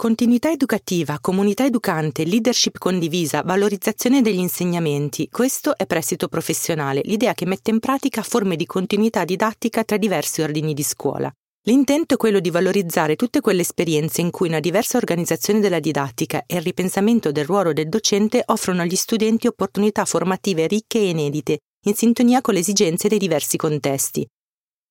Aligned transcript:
Continuità 0.00 0.52
educativa, 0.52 1.18
comunità 1.20 1.64
educante, 1.64 2.24
leadership 2.24 2.78
condivisa, 2.78 3.42
valorizzazione 3.42 4.22
degli 4.22 4.38
insegnamenti. 4.38 5.28
Questo 5.28 5.76
è 5.76 5.86
prestito 5.86 6.28
professionale, 6.28 7.00
l'idea 7.02 7.34
che 7.34 7.46
mette 7.46 7.72
in 7.72 7.80
pratica 7.80 8.22
forme 8.22 8.54
di 8.54 8.64
continuità 8.64 9.24
didattica 9.24 9.82
tra 9.82 9.96
diversi 9.96 10.40
ordini 10.40 10.72
di 10.72 10.84
scuola. 10.84 11.28
L'intento 11.66 12.14
è 12.14 12.16
quello 12.16 12.38
di 12.38 12.48
valorizzare 12.50 13.16
tutte 13.16 13.40
quelle 13.40 13.62
esperienze 13.62 14.20
in 14.20 14.30
cui 14.30 14.46
una 14.46 14.60
diversa 14.60 14.98
organizzazione 14.98 15.58
della 15.58 15.80
didattica 15.80 16.44
e 16.46 16.54
il 16.54 16.62
ripensamento 16.62 17.32
del 17.32 17.44
ruolo 17.44 17.72
del 17.72 17.88
docente 17.88 18.44
offrono 18.46 18.82
agli 18.82 18.94
studenti 18.94 19.48
opportunità 19.48 20.04
formative 20.04 20.68
ricche 20.68 20.98
e 20.98 21.08
inedite, 21.08 21.58
in 21.86 21.96
sintonia 21.96 22.40
con 22.40 22.54
le 22.54 22.60
esigenze 22.60 23.08
dei 23.08 23.18
diversi 23.18 23.56
contesti. 23.56 24.24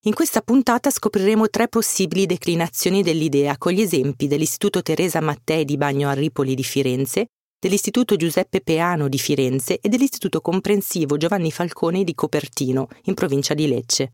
In 0.08 0.14
questa 0.14 0.40
puntata 0.40 0.90
scopriremo 0.90 1.50
tre 1.50 1.68
possibili 1.68 2.26
declinazioni 2.26 3.04
dell'idea 3.04 3.58
con 3.58 3.74
gli 3.74 3.82
esempi 3.82 4.28
dell'Istituto 4.28 4.82
Teresa 4.82 5.20
Mattei 5.20 5.66
di 5.66 5.76
Bagno 5.76 6.08
a 6.08 6.14
Ripoli 6.14 6.56
di 6.56 6.64
Firenze, 6.64 7.26
dell'Istituto 7.60 8.16
Giuseppe 8.16 8.62
Peano 8.62 9.10
di 9.10 9.18
Firenze 9.18 9.80
e 9.82 9.90
dell'Istituto 9.90 10.40
Comprensivo 10.40 11.18
Giovanni 11.18 11.52
Falcone 11.52 12.06
di 12.06 12.16
Copertino, 12.16 12.88
in 13.04 13.16
provincia 13.16 13.54
di 13.54 13.68
Lecce. 13.68 14.14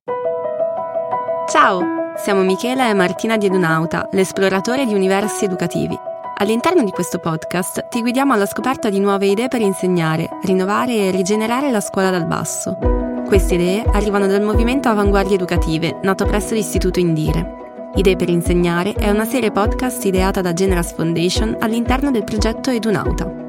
Ciao, 1.47 1.81
siamo 2.17 2.41
Michela 2.41 2.89
e 2.89 2.95
Martina 2.95 3.37
di 3.37 3.45
Edunauta, 3.45 4.09
l'esploratore 4.13 4.87
di 4.87 4.95
universi 4.95 5.45
educativi. 5.45 5.95
All'interno 6.37 6.83
di 6.83 6.89
questo 6.89 7.19
podcast 7.19 7.89
ti 7.89 8.01
guidiamo 8.01 8.33
alla 8.33 8.47
scoperta 8.47 8.89
di 8.89 8.97
nuove 8.97 9.27
idee 9.27 9.47
per 9.47 9.61
insegnare, 9.61 10.27
rinnovare 10.41 10.95
e 10.95 11.11
rigenerare 11.11 11.69
la 11.69 11.81
scuola 11.81 12.09
dal 12.09 12.25
basso. 12.25 13.12
Queste 13.25 13.55
idee 13.55 13.83
arrivano 13.83 14.27
dal 14.27 14.41
movimento 14.43 14.89
Avanguardie 14.89 15.35
Educative, 15.35 15.99
nato 16.03 16.25
presso 16.25 16.53
l'Istituto 16.53 16.99
Indire. 16.99 17.61
Idee 17.95 18.15
per 18.15 18.29
insegnare 18.29 18.93
è 18.93 19.09
una 19.09 19.25
serie 19.25 19.51
podcast 19.51 20.03
ideata 20.05 20.41
da 20.41 20.53
Generas 20.53 20.93
Foundation 20.93 21.57
all'interno 21.59 22.11
del 22.11 22.23
progetto 22.23 22.69
Edunauta. 22.69 23.41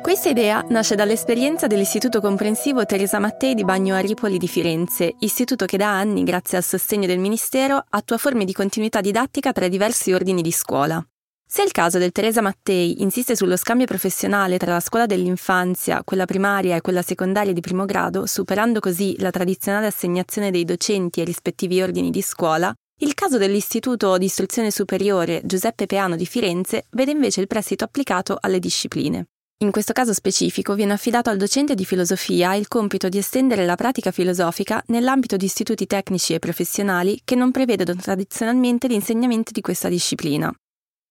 Questa 0.00 0.30
idea 0.30 0.64
nasce 0.68 0.94
dall'esperienza 0.94 1.66
dell'Istituto 1.66 2.20
Comprensivo 2.20 2.86
Teresa 2.86 3.18
Mattei 3.18 3.54
di 3.54 3.64
Bagno 3.64 3.94
a 3.94 4.00
Ripoli 4.00 4.38
di 4.38 4.48
Firenze, 4.48 5.14
istituto 5.18 5.66
che 5.66 5.76
da 5.76 5.90
anni, 5.90 6.24
grazie 6.24 6.56
al 6.56 6.64
sostegno 6.64 7.06
del 7.06 7.18
Ministero, 7.18 7.84
attua 7.88 8.16
forme 8.16 8.44
di 8.44 8.52
continuità 8.52 9.00
didattica 9.00 9.52
tra 9.52 9.68
diversi 9.68 10.12
ordini 10.12 10.40
di 10.40 10.50
scuola. 10.50 11.04
Se 11.50 11.62
il 11.62 11.72
caso 11.72 11.96
del 11.96 12.12
Teresa 12.12 12.42
Mattei 12.42 13.00
insiste 13.00 13.34
sullo 13.34 13.56
scambio 13.56 13.86
professionale 13.86 14.58
tra 14.58 14.74
la 14.74 14.80
scuola 14.80 15.06
dell'infanzia, 15.06 16.02
quella 16.04 16.26
primaria 16.26 16.76
e 16.76 16.82
quella 16.82 17.00
secondaria 17.00 17.54
di 17.54 17.62
primo 17.62 17.86
grado, 17.86 18.26
superando 18.26 18.80
così 18.80 19.16
la 19.18 19.30
tradizionale 19.30 19.86
assegnazione 19.86 20.50
dei 20.50 20.66
docenti 20.66 21.20
ai 21.20 21.26
rispettivi 21.26 21.80
ordini 21.80 22.10
di 22.10 22.20
scuola, 22.20 22.70
il 23.00 23.14
caso 23.14 23.38
dell'Istituto 23.38 24.18
di 24.18 24.26
Istruzione 24.26 24.70
Superiore 24.70 25.40
Giuseppe 25.42 25.86
Peano 25.86 26.16
di 26.16 26.26
Firenze 26.26 26.84
vede 26.90 27.12
invece 27.12 27.40
il 27.40 27.46
prestito 27.46 27.84
applicato 27.84 28.36
alle 28.38 28.58
discipline. 28.58 29.24
In 29.60 29.70
questo 29.70 29.94
caso 29.94 30.12
specifico 30.12 30.74
viene 30.74 30.92
affidato 30.92 31.30
al 31.30 31.38
docente 31.38 31.74
di 31.74 31.86
filosofia 31.86 32.54
il 32.56 32.68
compito 32.68 33.08
di 33.08 33.16
estendere 33.16 33.64
la 33.64 33.74
pratica 33.74 34.10
filosofica 34.10 34.82
nell'ambito 34.88 35.38
di 35.38 35.46
istituti 35.46 35.86
tecnici 35.86 36.34
e 36.34 36.40
professionali 36.40 37.22
che 37.24 37.36
non 37.36 37.52
prevedono 37.52 37.98
tradizionalmente 37.98 38.86
l'insegnamento 38.86 39.50
di 39.50 39.62
questa 39.62 39.88
disciplina, 39.88 40.52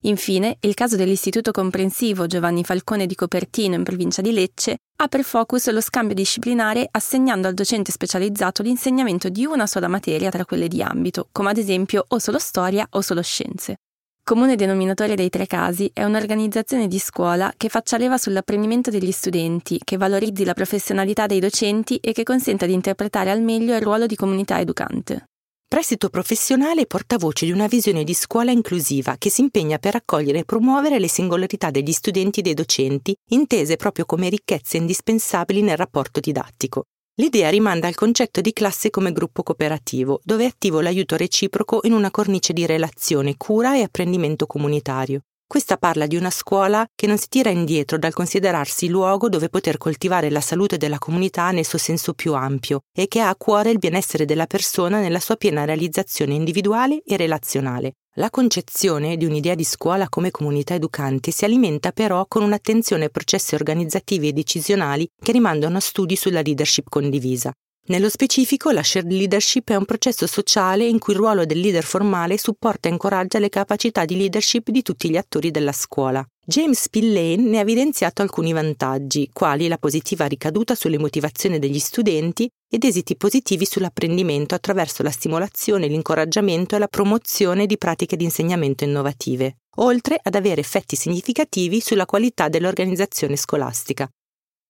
Infine, 0.08 0.58
il 0.62 0.76
caso 0.76 0.96
dell'Istituto 0.96 1.52
Comprensivo 1.52 2.28
Giovanni 2.28 2.64
Falcone 2.64 3.08
di 3.08 3.16
Copertino 3.16 3.76
in 3.76 3.84
provincia 3.84 4.22
di 4.22 4.32
Lecce 4.32 4.78
ha 5.00 5.08
per 5.08 5.24
focus 5.24 5.70
lo 5.72 5.82
scambio 5.82 6.14
disciplinare 6.14 6.88
assegnando 6.90 7.48
al 7.48 7.56
docente 7.56 7.92
specializzato 7.92 8.62
l'insegnamento 8.62 9.30
di 9.30 9.46
una 9.46 9.66
sola 9.66 9.88
materia 9.88 10.30
tra 10.30 10.46
quelle 10.46 10.68
di 10.68 10.82
ambito, 10.82 11.28
come 11.32 11.50
ad 11.50 11.58
esempio 11.58 12.06
o 12.08 12.20
solo 12.20 12.38
storia 12.38 12.88
o 12.92 13.02
solo 13.02 13.22
scienze. 13.22 13.78
Comune 14.24 14.56
denominatore 14.56 15.16
dei 15.16 15.30
tre 15.30 15.48
casi 15.48 15.90
è 15.94 16.04
un'organizzazione 16.04 16.88
di 16.88 17.00
scuola 17.00 17.52
che 17.58 17.70
faccia 17.70 17.98
leva 17.98 18.18
sull'apprendimento 18.18 18.92
degli 18.92 19.12
studenti, 19.12 19.80
che 19.84 19.98
valorizzi 19.98 20.44
la 20.44 20.54
professionalità 20.54 21.26
dei 21.26 21.40
docenti 21.40 21.98
e 21.98 22.12
che 22.12 22.24
consenta 22.24 22.66
di 22.66 22.74
interpretare 22.74 23.32
al 23.32 23.42
meglio 23.42 23.74
il 23.74 23.82
ruolo 23.82 24.06
di 24.06 24.16
comunità 24.16 24.60
educante. 24.60 25.28
Prestito 25.70 26.08
professionale 26.08 26.86
portavoce 26.86 27.46
di 27.46 27.52
una 27.52 27.68
visione 27.68 28.06
di 28.06 28.14
scuola 28.14 28.52
inclusiva 28.52 29.16
che 29.18 29.30
si 29.30 29.42
impegna 29.42 29.78
per 29.78 29.96
accogliere 29.96 30.40
e 30.40 30.46
promuovere 30.46 30.98
le 30.98 31.10
singolarità 31.10 31.72
degli 31.72 31.92
studenti 31.92 32.40
e 32.40 32.44
dei 32.44 32.54
docenti, 32.54 33.14
intese 33.32 33.76
proprio 33.76 34.06
come 34.06 34.30
ricchezze 34.30 34.78
indispensabili 34.78 35.62
nel 35.62 35.76
rapporto 35.76 36.22
didattico. 36.22 36.86
L'idea 37.16 37.50
rimanda 37.50 37.88
al 37.88 37.96
concetto 37.96 38.40
di 38.40 38.54
classe 38.54 38.90
come 38.90 39.12
gruppo 39.12 39.44
cooperativo, 39.44 40.22
dove 40.24 40.46
è 40.46 40.48
attivo 40.48 40.80
l'aiuto 40.80 41.18
reciproco 41.18 41.82
in 41.84 41.92
una 41.92 42.12
cornice 42.12 42.54
di 42.54 42.66
relazione, 42.66 43.36
cura 43.36 43.76
e 43.76 43.82
apprendimento 43.82 44.46
comunitario. 44.46 45.20
Questa 45.50 45.78
parla 45.78 46.08
di 46.08 46.18
una 46.18 46.30
scuola 46.30 46.86
che 46.94 47.08
non 47.08 47.18
si 47.18 47.30
tira 47.30 47.50
indietro 47.50 47.98
dal 47.98 48.12
considerarsi 48.12 48.90
luogo 48.90 49.30
dove 49.30 49.48
poter 49.48 49.78
coltivare 49.78 50.30
la 50.30 50.42
salute 50.42 50.76
della 50.76 51.00
comunità 51.00 51.52
nel 51.52 51.66
suo 51.66 51.78
senso 51.78 52.14
più 52.14 52.34
ampio 52.34 52.82
e 52.94 53.08
che 53.08 53.22
ha 53.22 53.30
a 53.30 53.36
cuore 53.38 53.72
il 53.72 53.78
benessere 53.78 54.26
della 54.26 54.46
persona 54.46 55.00
nella 55.00 55.22
sua 55.22 55.38
piena 55.38 55.64
realizzazione 55.64 56.34
individuale 56.34 57.02
e 57.02 57.16
relazionale. 57.16 57.94
La 58.16 58.30
concezione 58.30 59.16
di 59.16 59.24
un'idea 59.24 59.56
di 59.56 59.64
scuola 59.64 60.10
come 60.10 60.32
comunità 60.32 60.74
educante 60.74 61.32
si 61.32 61.46
alimenta 61.46 61.94
però 61.94 62.26
con 62.28 62.44
un'attenzione 62.44 63.06
ai 63.06 63.12
processi 63.12 63.56
organizzativi 63.56 64.28
e 64.28 64.34
decisionali 64.34 65.08
che 65.18 65.32
rimandano 65.32 65.78
a 65.78 65.80
studi 65.80 66.18
sulla 66.18 66.42
leadership 66.42 66.90
condivisa. 66.90 67.54
Nello 67.90 68.10
specifico, 68.10 68.72
la 68.72 68.84
shared 68.84 69.10
leadership 69.10 69.70
è 69.70 69.76
un 69.76 69.86
processo 69.86 70.28
sociale 70.28 70.86
in 70.86 71.00
cui 71.00 71.14
il 71.14 71.20
ruolo 71.20 71.46
del 71.46 71.62
leader 71.62 71.86
formale 71.86 72.38
supporta 72.38 72.90
e 72.90 72.92
incoraggia 72.92 73.40
le 73.40 73.48
capacità 73.48 74.04
di 74.04 74.18
leadership 74.18 74.70
di 74.72 74.82
tutti 74.82 75.10
gli 75.10 75.16
attori 75.16 75.52
della 75.52 75.72
scuola. 75.72 76.22
James 76.46 76.82
Spillane 76.82 77.38
ne 77.38 77.60
ha 77.60 77.62
evidenziato 77.62 78.22
alcuni 78.22 78.52
vantaggi, 78.52 79.30
quali 79.32 79.70
la 79.70 79.78
positiva 79.78 80.26
ricaduta 80.26 80.76
sulle 80.76 80.98
motivazioni 80.98 81.60
degli 81.60 81.80
studenti 81.80 82.50
ed 82.70 82.84
esiti 82.84 83.16
positivi 83.16 83.66
sull'apprendimento 83.66 84.54
attraverso 84.54 85.02
la 85.02 85.12
stimolazione, 85.12 85.88
l'incoraggiamento 85.88 86.76
e 86.76 86.80
la 86.80 86.88
promozione 86.90 87.68
di 87.68 87.78
pratiche 87.78 88.18
di 88.18 88.26
insegnamento 88.26 88.84
innovative, 88.84 89.60
oltre 89.78 90.20
ad 90.22 90.36
avere 90.36 90.60
effetti 90.60 90.98
significativi 90.98 91.80
sulla 91.80 92.06
qualità 92.06 92.50
dell'organizzazione 92.50 93.38
scolastica. 93.38 94.10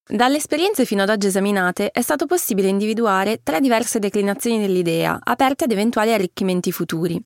Dalle 0.10 0.38
esperienze 0.38 0.86
fino 0.86 1.02
ad 1.02 1.10
oggi 1.10 1.28
esaminate 1.28 1.92
è 1.92 2.02
stato 2.02 2.28
possibile 2.28 2.70
individuare 2.70 3.42
tre 3.44 3.60
diverse 3.60 4.00
declinazioni 4.00 4.58
dell'idea, 4.58 5.20
aperte 5.22 5.66
ad 5.66 5.72
eventuali 5.72 6.14
arricchimenti 6.14 6.72
futuri. 6.72 7.22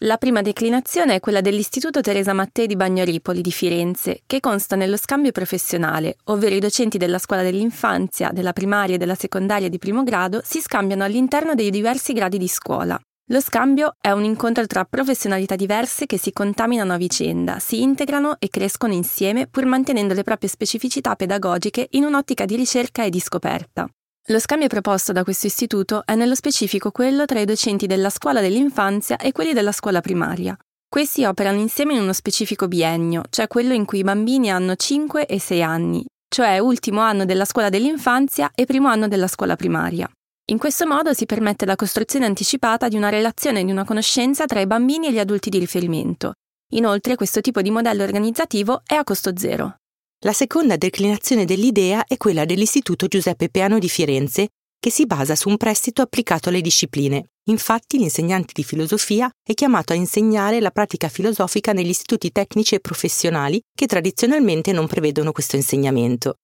La 0.00 0.18
prima 0.18 0.42
declinazione 0.42 1.14
è 1.14 1.20
quella 1.20 1.40
dell'Istituto 1.40 2.02
Teresa 2.02 2.34
Mattei 2.34 2.66
di 2.66 2.76
Bagnaripoli 2.76 3.40
di 3.40 3.50
Firenze, 3.50 4.20
che 4.26 4.40
consta 4.40 4.76
nello 4.76 4.98
scambio 4.98 5.32
professionale, 5.32 6.16
ovvero 6.24 6.54
i 6.54 6.60
docenti 6.60 6.98
della 6.98 7.18
scuola 7.18 7.40
dell'infanzia, 7.40 8.32
della 8.32 8.52
primaria 8.52 8.96
e 8.96 8.98
della 8.98 9.14
secondaria 9.14 9.70
di 9.70 9.78
primo 9.78 10.02
grado 10.02 10.42
si 10.44 10.60
scambiano 10.60 11.04
all'interno 11.04 11.54
dei 11.54 11.70
diversi 11.70 12.12
gradi 12.12 12.36
di 12.36 12.48
scuola. 12.48 13.00
Lo 13.28 13.40
scambio 13.40 13.96
è 14.02 14.10
un 14.10 14.22
incontro 14.22 14.66
tra 14.66 14.84
professionalità 14.84 15.56
diverse 15.56 16.04
che 16.04 16.18
si 16.18 16.30
contaminano 16.30 16.92
a 16.92 16.98
vicenda, 16.98 17.58
si 17.58 17.80
integrano 17.80 18.36
e 18.38 18.50
crescono 18.50 18.92
insieme 18.92 19.46
pur 19.46 19.64
mantenendo 19.64 20.12
le 20.12 20.22
proprie 20.22 20.50
specificità 20.50 21.16
pedagogiche 21.16 21.86
in 21.92 22.04
un'ottica 22.04 22.44
di 22.44 22.54
ricerca 22.54 23.02
e 23.02 23.08
di 23.08 23.20
scoperta. 23.20 23.88
Lo 24.28 24.38
scambio 24.38 24.68
proposto 24.68 25.12
da 25.12 25.24
questo 25.24 25.46
istituto 25.46 26.02
è 26.04 26.14
nello 26.16 26.34
specifico 26.34 26.90
quello 26.90 27.24
tra 27.24 27.40
i 27.40 27.46
docenti 27.46 27.86
della 27.86 28.10
scuola 28.10 28.42
dell'infanzia 28.42 29.16
e 29.16 29.32
quelli 29.32 29.54
della 29.54 29.72
scuola 29.72 30.02
primaria. 30.02 30.54
Questi 30.86 31.24
operano 31.24 31.58
insieme 31.58 31.94
in 31.94 32.02
uno 32.02 32.12
specifico 32.12 32.68
biennio, 32.68 33.22
cioè 33.30 33.48
quello 33.48 33.72
in 33.72 33.86
cui 33.86 34.00
i 34.00 34.04
bambini 34.04 34.50
hanno 34.50 34.76
5 34.76 35.24
e 35.24 35.40
6 35.40 35.62
anni, 35.62 36.04
cioè 36.28 36.58
ultimo 36.58 37.00
anno 37.00 37.24
della 37.24 37.46
scuola 37.46 37.70
dell'infanzia 37.70 38.50
e 38.54 38.66
primo 38.66 38.88
anno 38.88 39.08
della 39.08 39.28
scuola 39.28 39.56
primaria. 39.56 40.06
In 40.50 40.58
questo 40.58 40.86
modo 40.86 41.14
si 41.14 41.24
permette 41.24 41.64
la 41.64 41.74
costruzione 41.74 42.26
anticipata 42.26 42.88
di 42.88 42.96
una 42.96 43.08
relazione 43.08 43.60
e 43.60 43.64
di 43.64 43.70
una 43.70 43.84
conoscenza 43.84 44.44
tra 44.44 44.60
i 44.60 44.66
bambini 44.66 45.06
e 45.06 45.12
gli 45.12 45.18
adulti 45.18 45.48
di 45.48 45.58
riferimento. 45.58 46.34
Inoltre 46.72 47.16
questo 47.16 47.40
tipo 47.40 47.62
di 47.62 47.70
modello 47.70 48.02
organizzativo 48.02 48.82
è 48.84 48.92
a 48.92 49.04
costo 49.04 49.32
zero. 49.34 49.76
La 50.22 50.34
seconda 50.34 50.76
declinazione 50.76 51.46
dell'idea 51.46 52.04
è 52.04 52.18
quella 52.18 52.44
dell'Istituto 52.44 53.06
Giuseppe 53.06 53.48
Peano 53.48 53.78
di 53.78 53.88
Firenze, 53.88 54.48
che 54.78 54.90
si 54.90 55.06
basa 55.06 55.34
su 55.34 55.48
un 55.48 55.56
prestito 55.56 56.02
applicato 56.02 56.50
alle 56.50 56.60
discipline. 56.60 57.24
Infatti 57.44 57.96
l'insegnante 57.96 58.52
di 58.54 58.64
filosofia 58.64 59.30
è 59.42 59.54
chiamato 59.54 59.94
a 59.94 59.96
insegnare 59.96 60.60
la 60.60 60.70
pratica 60.70 61.08
filosofica 61.08 61.72
negli 61.72 61.88
istituti 61.88 62.30
tecnici 62.30 62.74
e 62.74 62.80
professionali 62.80 63.62
che 63.74 63.86
tradizionalmente 63.86 64.72
non 64.72 64.86
prevedono 64.88 65.32
questo 65.32 65.56
insegnamento. 65.56 66.34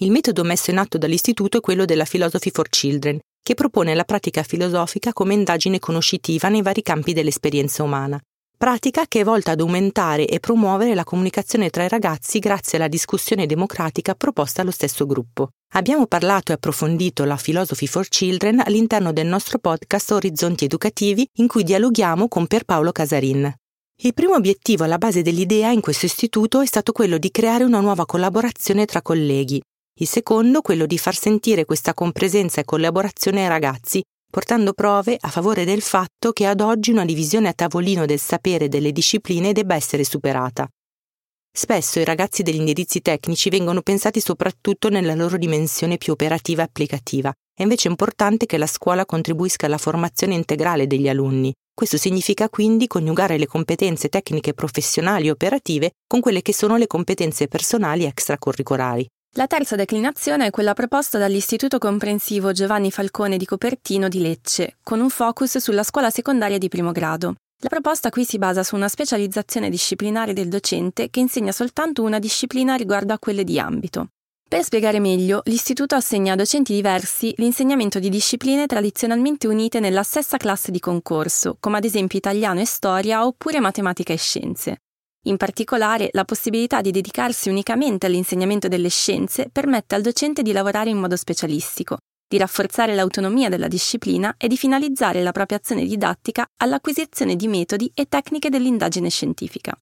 Il 0.00 0.10
metodo 0.10 0.44
messo 0.44 0.70
in 0.70 0.76
atto 0.76 0.98
dall'istituto 0.98 1.56
è 1.56 1.60
quello 1.60 1.86
della 1.86 2.04
Philosophy 2.04 2.50
for 2.50 2.68
Children, 2.68 3.18
che 3.46 3.54
propone 3.54 3.94
la 3.94 4.02
pratica 4.02 4.42
filosofica 4.42 5.12
come 5.12 5.32
indagine 5.32 5.78
conoscitiva 5.78 6.48
nei 6.48 6.62
vari 6.62 6.82
campi 6.82 7.12
dell'esperienza 7.12 7.84
umana. 7.84 8.20
Pratica 8.58 9.06
che 9.06 9.20
è 9.20 9.24
volta 9.24 9.52
ad 9.52 9.60
aumentare 9.60 10.26
e 10.26 10.40
promuovere 10.40 10.96
la 10.96 11.04
comunicazione 11.04 11.70
tra 11.70 11.84
i 11.84 11.88
ragazzi 11.88 12.40
grazie 12.40 12.76
alla 12.76 12.88
discussione 12.88 13.46
democratica 13.46 14.16
proposta 14.16 14.62
allo 14.62 14.72
stesso 14.72 15.06
gruppo. 15.06 15.50
Abbiamo 15.74 16.08
parlato 16.08 16.50
e 16.50 16.56
approfondito 16.56 17.22
la 17.22 17.38
Philosophy 17.40 17.86
for 17.86 18.08
Children 18.08 18.62
all'interno 18.64 19.12
del 19.12 19.28
nostro 19.28 19.60
podcast 19.60 20.10
Orizzonti 20.10 20.64
Educativi 20.64 21.24
in 21.34 21.46
cui 21.46 21.62
dialoghiamo 21.62 22.26
con 22.26 22.48
Pierpaolo 22.48 22.90
Casarin. 22.90 23.54
Il 24.02 24.12
primo 24.12 24.34
obiettivo 24.34 24.82
alla 24.82 24.98
base 24.98 25.22
dell'idea 25.22 25.70
in 25.70 25.80
questo 25.80 26.06
istituto 26.06 26.60
è 26.62 26.66
stato 26.66 26.90
quello 26.90 27.16
di 27.16 27.30
creare 27.30 27.62
una 27.62 27.78
nuova 27.78 28.06
collaborazione 28.06 28.86
tra 28.86 29.02
colleghi. 29.02 29.62
Il 29.98 30.06
secondo, 30.06 30.60
quello 30.60 30.84
di 30.84 30.98
far 30.98 31.16
sentire 31.16 31.64
questa 31.64 31.94
compresenza 31.94 32.60
e 32.60 32.64
collaborazione 32.64 33.44
ai 33.44 33.48
ragazzi, 33.48 34.02
portando 34.30 34.74
prove 34.74 35.16
a 35.18 35.28
favore 35.28 35.64
del 35.64 35.80
fatto 35.80 36.32
che 36.32 36.44
ad 36.44 36.60
oggi 36.60 36.90
una 36.90 37.06
divisione 37.06 37.48
a 37.48 37.54
tavolino 37.54 38.04
del 38.04 38.18
sapere 38.18 38.68
delle 38.68 38.92
discipline 38.92 39.54
debba 39.54 39.74
essere 39.74 40.04
superata. 40.04 40.68
Spesso 41.50 41.98
i 41.98 42.04
ragazzi 42.04 42.42
degli 42.42 42.56
indirizzi 42.56 43.00
tecnici 43.00 43.48
vengono 43.48 43.80
pensati 43.80 44.20
soprattutto 44.20 44.90
nella 44.90 45.14
loro 45.14 45.38
dimensione 45.38 45.96
più 45.96 46.12
operativa 46.12 46.60
e 46.60 46.66
applicativa. 46.66 47.32
È 47.54 47.62
invece 47.62 47.88
importante 47.88 48.44
che 48.44 48.58
la 48.58 48.66
scuola 48.66 49.06
contribuisca 49.06 49.64
alla 49.64 49.78
formazione 49.78 50.34
integrale 50.34 50.86
degli 50.86 51.08
alunni. 51.08 51.54
Questo 51.72 51.96
significa 51.96 52.50
quindi 52.50 52.86
coniugare 52.86 53.38
le 53.38 53.46
competenze 53.46 54.10
tecniche 54.10 54.52
professionali 54.52 55.28
e 55.28 55.30
operative 55.30 55.92
con 56.06 56.20
quelle 56.20 56.42
che 56.42 56.52
sono 56.52 56.76
le 56.76 56.86
competenze 56.86 57.48
personali 57.48 58.04
extracurricolari. 58.04 59.06
La 59.36 59.46
terza 59.46 59.76
declinazione 59.76 60.46
è 60.46 60.50
quella 60.50 60.72
proposta 60.72 61.18
dall'Istituto 61.18 61.76
Comprensivo 61.76 62.52
Giovanni 62.52 62.90
Falcone 62.90 63.36
di 63.36 63.44
Copertino 63.44 64.08
di 64.08 64.22
Lecce, 64.22 64.78
con 64.82 64.98
un 64.98 65.10
focus 65.10 65.58
sulla 65.58 65.82
scuola 65.82 66.08
secondaria 66.08 66.56
di 66.56 66.68
primo 66.68 66.90
grado. 66.90 67.34
La 67.60 67.68
proposta 67.68 68.08
qui 68.08 68.24
si 68.24 68.38
basa 68.38 68.62
su 68.62 68.76
una 68.76 68.88
specializzazione 68.88 69.68
disciplinare 69.68 70.32
del 70.32 70.48
docente 70.48 71.10
che 71.10 71.20
insegna 71.20 71.52
soltanto 71.52 72.02
una 72.02 72.18
disciplina 72.18 72.76
riguardo 72.76 73.12
a 73.12 73.18
quelle 73.18 73.44
di 73.44 73.58
ambito. 73.58 74.08
Per 74.48 74.64
spiegare 74.64 75.00
meglio, 75.00 75.42
l'istituto 75.44 75.94
assegna 75.94 76.32
a 76.32 76.36
docenti 76.36 76.72
diversi 76.72 77.34
l'insegnamento 77.36 77.98
di 77.98 78.08
discipline 78.08 78.64
tradizionalmente 78.64 79.46
unite 79.48 79.80
nella 79.80 80.02
stessa 80.02 80.38
classe 80.38 80.70
di 80.70 80.80
concorso, 80.80 81.58
come 81.60 81.76
ad 81.76 81.84
esempio 81.84 82.16
italiano 82.16 82.60
e 82.60 82.64
storia 82.64 83.26
oppure 83.26 83.60
matematica 83.60 84.14
e 84.14 84.16
scienze. 84.16 84.78
In 85.26 85.36
particolare, 85.36 86.08
la 86.12 86.24
possibilità 86.24 86.80
di 86.80 86.92
dedicarsi 86.92 87.48
unicamente 87.48 88.06
all'insegnamento 88.06 88.68
delle 88.68 88.88
scienze 88.88 89.48
permette 89.50 89.96
al 89.96 90.02
docente 90.02 90.42
di 90.42 90.52
lavorare 90.52 90.90
in 90.90 90.98
modo 90.98 91.16
specialistico, 91.16 91.98
di 92.28 92.38
rafforzare 92.38 92.94
l'autonomia 92.94 93.48
della 93.48 93.66
disciplina 93.66 94.34
e 94.36 94.46
di 94.46 94.56
finalizzare 94.56 95.22
la 95.22 95.32
propria 95.32 95.58
azione 95.58 95.84
didattica 95.84 96.46
all'acquisizione 96.58 97.34
di 97.34 97.48
metodi 97.48 97.90
e 97.92 98.06
tecniche 98.06 98.50
dell'indagine 98.50 99.10
scientifica. 99.10 99.76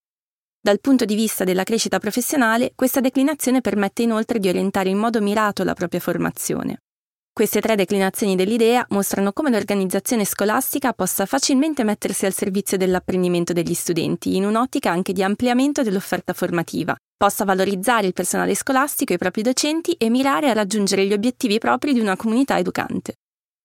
Dal 0.58 0.80
punto 0.80 1.04
di 1.04 1.14
vista 1.14 1.44
della 1.44 1.62
crescita 1.62 1.98
professionale, 1.98 2.72
questa 2.74 3.00
declinazione 3.00 3.60
permette 3.60 4.00
inoltre 4.00 4.38
di 4.38 4.48
orientare 4.48 4.88
in 4.88 4.96
modo 4.96 5.20
mirato 5.20 5.62
la 5.62 5.74
propria 5.74 6.00
formazione. 6.00 6.83
Queste 7.34 7.60
tre 7.60 7.74
declinazioni 7.74 8.36
dell'idea 8.36 8.86
mostrano 8.90 9.32
come 9.32 9.50
l'organizzazione 9.50 10.24
scolastica 10.24 10.92
possa 10.92 11.26
facilmente 11.26 11.82
mettersi 11.82 12.26
al 12.26 12.32
servizio 12.32 12.76
dell'apprendimento 12.76 13.52
degli 13.52 13.74
studenti, 13.74 14.36
in 14.36 14.44
un'ottica 14.44 14.92
anche 14.92 15.12
di 15.12 15.20
ampliamento 15.20 15.82
dell'offerta 15.82 16.32
formativa, 16.32 16.94
possa 17.16 17.44
valorizzare 17.44 18.06
il 18.06 18.12
personale 18.12 18.54
scolastico 18.54 19.10
e 19.10 19.16
i 19.16 19.18
propri 19.18 19.42
docenti 19.42 19.94
e 19.94 20.10
mirare 20.10 20.48
a 20.48 20.52
raggiungere 20.52 21.04
gli 21.08 21.12
obiettivi 21.12 21.58
propri 21.58 21.92
di 21.92 21.98
una 21.98 22.14
comunità 22.14 22.56
educante. 22.56 23.14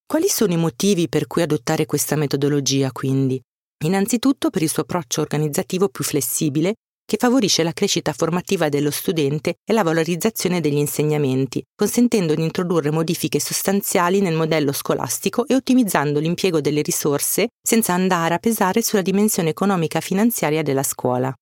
Quali 0.03 0.29
sono 0.29 0.53
i 0.53 0.57
motivi 0.57 1.07
per 1.07 1.27
cui 1.27 1.43
adottare 1.43 1.85
questa 1.85 2.15
metodologia, 2.15 2.91
quindi? 2.91 3.39
Innanzitutto 3.85 4.49
per 4.49 4.63
il 4.63 4.69
suo 4.69 4.81
approccio 4.81 5.21
organizzativo 5.21 5.89
più 5.89 6.03
flessibile, 6.03 6.73
che 7.09 7.17
favorisce 7.17 7.63
la 7.63 7.73
crescita 7.73 8.13
formativa 8.13 8.69
dello 8.69 8.91
studente 8.91 9.55
e 9.65 9.73
la 9.73 9.81
valorizzazione 9.81 10.61
degli 10.61 10.77
insegnamenti, 10.77 11.59
consentendo 11.75 12.35
di 12.35 12.43
introdurre 12.43 12.91
modifiche 12.91 13.39
sostanziali 13.39 14.21
nel 14.21 14.35
modello 14.35 14.71
scolastico 14.71 15.47
e 15.47 15.55
ottimizzando 15.55 16.19
l'impiego 16.19 16.61
delle 16.61 16.83
risorse 16.83 17.47
senza 17.59 17.93
andare 17.93 18.35
a 18.35 18.37
pesare 18.37 18.83
sulla 18.83 19.01
dimensione 19.01 19.49
economica 19.49 20.01
finanziaria 20.01 20.61
della 20.61 20.83
scuola. 20.83 21.33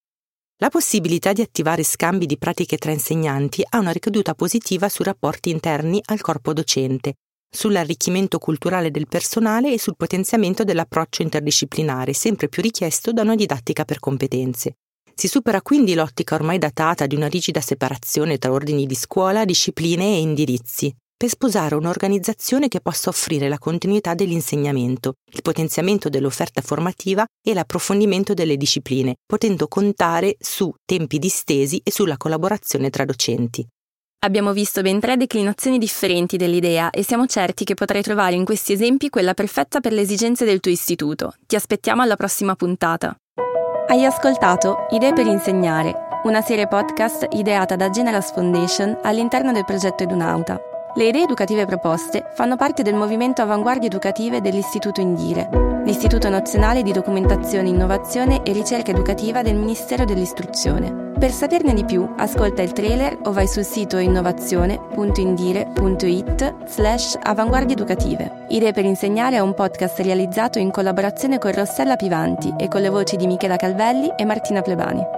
La 0.60 0.70
possibilità 0.70 1.34
di 1.34 1.42
attivare 1.42 1.84
scambi 1.84 2.26
di 2.26 2.38
pratiche 2.38 2.78
tra 2.78 2.92
insegnanti 2.92 3.62
ha 3.70 3.78
una 3.78 3.92
ricaduta 3.92 4.36
positiva 4.36 4.88
sui 4.88 5.04
rapporti 5.04 5.50
interni 5.50 6.02
al 6.06 6.22
corpo 6.22 6.54
docente, 6.54 7.16
sull'arricchimento 7.54 8.38
culturale 8.38 8.90
del 8.90 9.10
personale 9.10 9.74
e 9.74 9.80
sul 9.80 9.98
potenziamento 9.98 10.64
dell'approccio 10.64 11.24
interdisciplinare, 11.24 12.14
sempre 12.14 12.48
più 12.48 12.62
richiesto 12.62 13.12
da 13.12 13.24
una 13.24 13.36
didattica 13.36 13.84
per 13.84 14.00
competenze. 14.00 14.78
Si 15.20 15.28
supera 15.28 15.64
quindi 15.64 15.96
l'ottica 15.96 16.36
ormai 16.36 16.60
datata 16.60 17.08
di 17.08 17.16
una 17.16 17.26
rigida 17.26 17.60
separazione 17.60 18.38
tra 18.38 18.52
ordini 18.52 18.86
di 18.86 18.94
scuola, 18.94 19.46
discipline 19.46 20.04
e 20.04 20.20
indirizzi, 20.20 20.96
per 21.18 21.30
sposare 21.30 21.74
un'organizzazione 21.74 22.68
che 22.68 22.82
possa 22.82 23.10
offrire 23.10 23.50
la 23.50 23.58
continuità 23.58 24.14
dell'insegnamento, 24.14 25.16
il 25.32 25.42
potenziamento 25.42 26.10
dell'offerta 26.10 26.62
formativa 26.62 27.26
e 27.44 27.56
l'approfondimento 27.56 28.36
delle 28.36 28.58
discipline, 28.58 29.16
potendo 29.26 29.68
contare 29.68 30.36
su 30.38 30.72
tempi 30.86 31.18
distesi 31.18 31.82
e 31.84 31.92
sulla 31.92 32.18
collaborazione 32.18 32.92
tra 32.92 33.04
docenti. 33.04 33.68
Abbiamo 34.20 34.54
visto 34.54 34.84
ben 34.84 35.00
tre 35.00 35.18
declinazioni 35.18 35.80
differenti 35.80 36.38
dell'idea 36.38 36.92
e 36.92 37.04
siamo 37.04 37.26
certi 37.26 37.64
che 37.64 37.74
potrai 37.74 38.04
trovare 38.04 38.36
in 38.36 38.46
questi 38.46 38.74
esempi 38.74 39.10
quella 39.10 39.34
perfetta 39.34 39.80
per 39.80 39.94
le 39.94 40.02
esigenze 40.02 40.46
del 40.46 40.60
tuo 40.60 40.70
istituto. 40.70 41.34
Ti 41.48 41.56
aspettiamo 41.56 42.04
alla 42.04 42.16
prossima 42.16 42.56
puntata. 42.56 43.18
Hai 43.90 44.04
ascoltato 44.04 44.86
Idee 44.90 45.14
per 45.14 45.26
insegnare, 45.28 45.94
una 46.24 46.42
serie 46.42 46.68
podcast 46.68 47.26
ideata 47.32 47.78
da 47.78 47.90
Generas 47.90 48.34
Foundation 48.34 49.00
all'interno 49.04 49.54
del 49.54 49.64
progetto 49.64 50.04
Edunauta. 50.04 50.60
Le 50.94 51.06
idee 51.06 51.24
educative 51.24 51.66
proposte 51.66 52.26
fanno 52.34 52.58
parte 52.58 52.84
del 52.84 52.96
movimento 52.96 53.42
Avanguardie 53.42 53.88
Educative 53.88 54.42
dell'Istituto 54.42 55.00
Indire, 55.00 55.48
l'Istituto 55.88 56.28
Nazionale 56.28 56.84
di 56.84 56.92
Documentazione, 56.92 57.70
Innovazione 57.70 58.44
e 58.44 58.52
Ricerca 58.52 58.92
Educativa 58.92 59.42
del 59.42 59.56
Ministero 59.56 60.04
dell'Istruzione. 60.04 61.14
Per 61.18 61.32
saperne 61.32 61.74
di 61.74 61.86
più, 61.86 62.14
ascolta 62.18 62.62
il 62.62 62.74
trailer 62.74 63.18
o 63.24 63.32
vai 63.32 63.48
sul 63.48 63.64
sito 63.64 63.98
innovazione.indire.it 63.98 66.56
slash 66.66 67.18
avanguardie 67.22 67.76
educative. 67.76 68.48
Idee 68.50 68.74
per 68.74 68.84
insegnare 68.84 69.38
è 69.38 69.40
un 69.40 69.54
podcast 69.54 70.00
realizzato 70.00 70.60
in 70.60 70.72
collaborazione 70.72 71.38
con 71.38 71.54
Rossella 71.54 71.96
Pivanti 71.96 72.54
e 72.58 72.68
con 72.68 72.82
le 72.82 72.90
voci 72.90 73.16
di 73.16 73.26
Michela 73.26 73.56
Calvelli 73.56 74.12
e 74.18 74.26
Martina 74.26 74.62
Plebani. 74.62 75.17